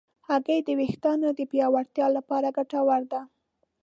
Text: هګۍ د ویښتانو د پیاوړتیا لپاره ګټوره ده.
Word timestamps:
هګۍ 0.27 0.59
د 0.63 0.69
ویښتانو 0.79 1.27
د 1.37 1.39
پیاوړتیا 1.51 2.07
لپاره 2.17 2.47
ګټوره 2.57 2.99
ده. 3.11 3.21